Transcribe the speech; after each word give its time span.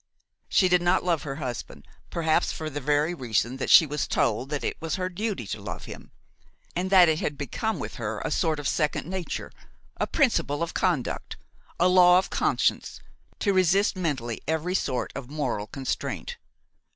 She 0.49 0.67
did 0.67 0.81
not 0.81 1.03
love 1.03 1.21
her 1.21 1.35
husband, 1.35 1.87
perhaps 2.09 2.51
for 2.51 2.71
the 2.71 2.81
very 2.81 3.13
reason 3.13 3.57
that 3.57 3.69
she 3.69 3.85
was 3.85 4.07
told 4.07 4.49
that 4.49 4.63
it 4.63 4.75
was 4.81 4.95
her 4.95 5.09
duty 5.09 5.45
to 5.45 5.61
love 5.61 5.85
him, 5.85 6.09
and 6.75 6.89
that 6.89 7.07
it 7.07 7.19
had 7.19 7.37
become 7.37 7.77
with 7.77 7.97
her 7.97 8.19
a 8.25 8.31
sort 8.31 8.59
of 8.59 8.67
second 8.67 9.05
nature, 9.05 9.51
a 9.97 10.07
principle 10.07 10.63
of 10.63 10.73
conduct, 10.73 11.37
a 11.79 11.87
law 11.87 12.17
of 12.17 12.31
conscience, 12.31 12.99
to 13.37 13.53
resist 13.53 13.95
mentally 13.95 14.41
every 14.47 14.73
sort 14.73 15.11
of 15.13 15.29
moral 15.29 15.67
constraint. 15.67 16.37